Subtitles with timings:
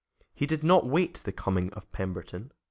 [0.33, 2.51] He did not wait the coming of Pemberton.